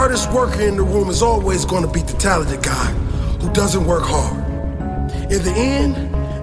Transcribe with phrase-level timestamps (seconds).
[0.00, 2.86] Hardest worker in the room is always going to be the talented guy
[3.42, 4.40] who doesn't work hard.
[5.30, 5.92] In the end,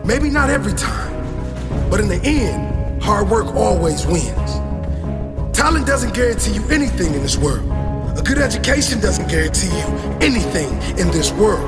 [0.05, 1.11] maybe not every time,
[1.89, 4.51] but in the end, hard work always wins.
[5.57, 7.65] Talent doesn't guarantee you anything in this world.
[8.15, 9.87] A good education doesn't guarantee you
[10.21, 10.69] anything
[11.01, 11.67] in this world.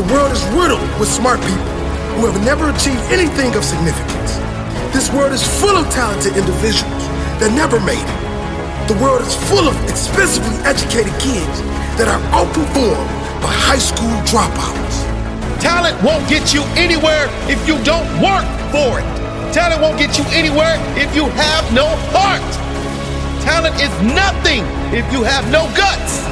[0.00, 1.72] The world is riddled with smart people
[2.16, 4.32] who have never achieved anything of significance.
[4.96, 7.04] This world is full of talented individuals
[7.36, 8.27] that never made it.
[8.88, 11.60] The world is full of expensively educated kids
[12.00, 13.12] that are outperformed
[13.44, 15.04] by high school dropouts.
[15.60, 19.08] Talent won't get you anywhere if you don't work for it.
[19.52, 21.84] Talent won't get you anywhere if you have no
[22.16, 22.40] heart.
[23.44, 24.64] Talent is nothing
[24.96, 26.24] if you have no guts.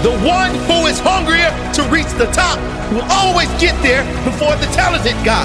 [0.00, 2.56] The one who is hungrier to reach the top
[2.88, 5.44] will always get there before the talented guy.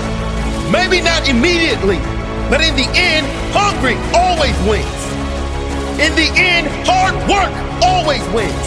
[0.72, 2.00] Maybe not immediately,
[2.48, 5.03] but in the end, hungry always wins.
[6.02, 7.54] In the end, hard work
[7.86, 8.66] always wins.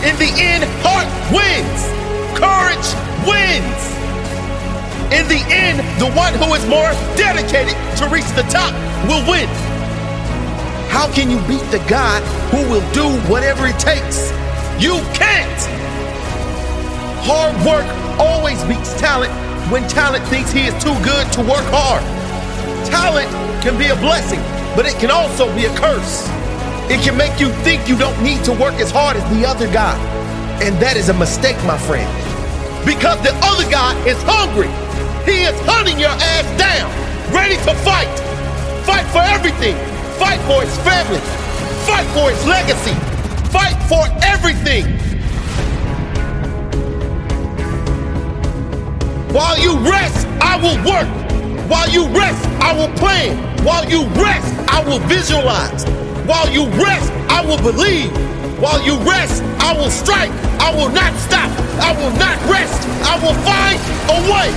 [0.00, 1.80] In the end, heart wins.
[2.32, 2.88] Courage
[3.28, 3.80] wins.
[5.12, 6.88] In the end, the one who is more
[7.20, 8.72] dedicated to reach the top
[9.04, 9.46] will win.
[10.88, 14.32] How can you beat the God who will do whatever it takes?
[14.80, 15.60] You can't.
[17.28, 17.84] Hard work
[18.18, 19.32] always beats talent
[19.70, 22.02] when talent thinks he is too good to work hard.
[22.88, 23.28] Talent
[23.62, 24.40] can be a blessing,
[24.74, 26.37] but it can also be a curse.
[26.90, 29.70] It can make you think you don't need to work as hard as the other
[29.70, 29.92] guy.
[30.64, 32.08] And that is a mistake, my friend.
[32.80, 34.72] Because the other guy is hungry.
[35.28, 36.88] He is hunting your ass down,
[37.28, 38.08] ready to fight.
[38.88, 39.76] Fight for everything.
[40.16, 41.20] Fight for his family.
[41.84, 42.96] Fight for his legacy.
[43.52, 44.88] Fight for everything.
[49.36, 51.08] While you rest, I will work.
[51.68, 53.36] While you rest, I will plan.
[53.62, 55.84] While you rest, I will visualize.
[56.28, 58.12] While you rest, I will believe.
[58.60, 60.28] While you rest, I will strike.
[60.60, 61.48] I will not stop.
[61.80, 62.84] I will not rest.
[63.08, 63.80] I will find
[64.12, 64.52] a way.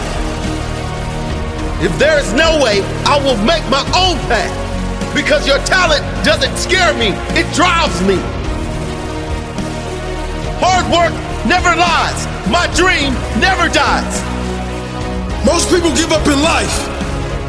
[1.80, 4.52] If there is no way, I will make my own path.
[5.16, 8.20] Because your talent doesn't scare me, it drives me.
[10.60, 11.16] Hard work
[11.48, 12.28] never lies.
[12.52, 14.20] My dream never dies.
[15.48, 16.76] Most people give up in life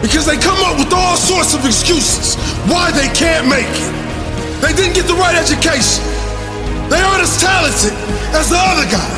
[0.01, 2.37] because they come up with all sorts of excuses
[2.71, 4.02] why they can't make it.
[4.63, 6.07] They didn't get the right education.
[6.87, 7.91] They aren't as talented
[8.31, 9.11] as the other guy.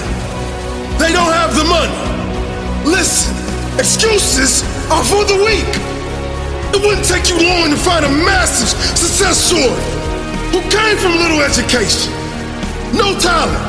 [0.97, 1.93] They don't have the money.
[2.89, 3.37] Listen,
[3.77, 5.69] excuses are for the weak.
[6.73, 9.85] It wouldn't take you long to find a massive success story
[10.49, 12.09] who came from little education,
[12.97, 13.61] no talent,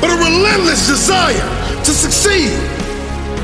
[0.00, 1.44] but a relentless desire
[1.84, 2.48] to succeed.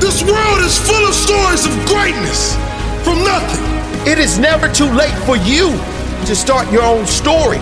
[0.01, 2.57] This world is full of stories of greatness
[3.05, 3.61] from nothing.
[4.09, 5.77] It is never too late for you
[6.25, 7.57] to start your own story.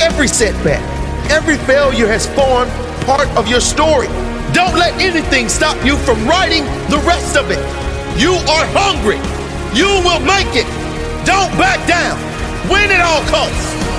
[0.00, 0.82] Every setback,
[1.30, 2.70] every failure has formed
[3.06, 4.06] part of your story.
[4.52, 7.60] Don't let anything stop you from writing the rest of it.
[8.20, 9.18] You are hungry.
[9.76, 10.66] You will make it.
[11.24, 12.18] Don't back down.
[12.70, 13.89] Win at all costs.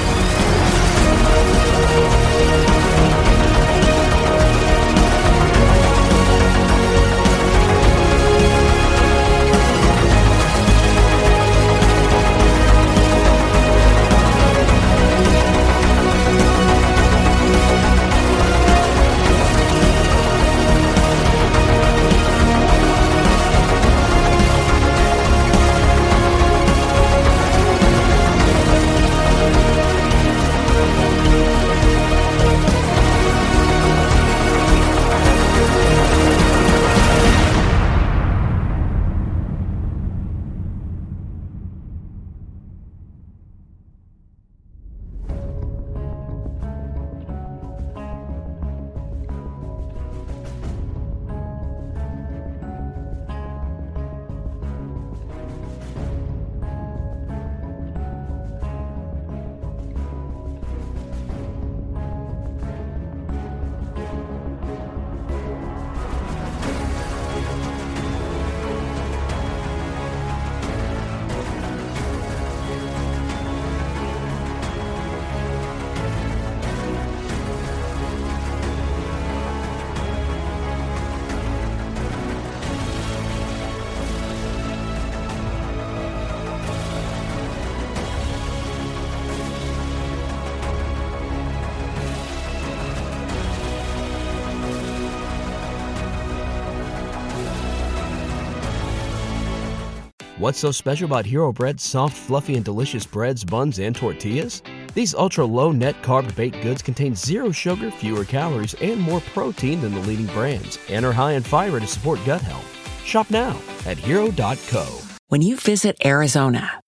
[100.41, 104.63] What's so special about Hero Bread's soft, fluffy, and delicious breads, buns, and tortillas?
[104.95, 109.81] These ultra low net carb baked goods contain zero sugar, fewer calories, and more protein
[109.81, 112.65] than the leading brands, and are high in fiber to support gut health.
[113.05, 113.55] Shop now
[113.85, 114.87] at hero.co.
[115.27, 116.81] When you visit Arizona,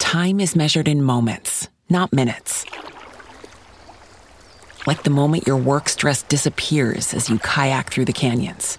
[0.00, 2.66] time is measured in moments, not minutes.
[4.84, 8.78] Like the moment your work stress disappears as you kayak through the canyons,